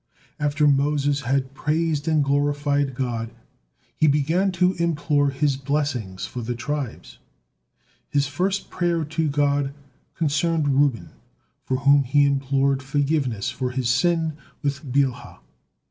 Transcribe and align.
After 0.39 0.67
Moses 0.67 1.21
had 1.21 1.53
praised 1.53 2.07
and 2.07 2.23
glorified 2.23 2.95
God, 2.95 3.29
he 3.95 4.07
began 4.07 4.51
to 4.53 4.73
implore 4.81 5.29
His 5.29 5.57
blessing 5.57 6.17
for 6.17 6.41
the 6.41 6.55
tribes. 6.55 7.19
His 8.09 8.25
first 8.25 8.71
prayer 8.71 9.05
to 9.05 9.27
God 9.27 9.75
concerned 10.15 10.67
Reuben, 10.69 11.11
for 11.65 11.77
whom 11.81 12.03
he 12.03 12.25
implored 12.25 12.81
forgiveness 12.81 13.51
for 13.51 13.69
his 13.69 13.89
sin 13.89 14.33
with 14.63 14.83
Bilhah. 14.91 15.37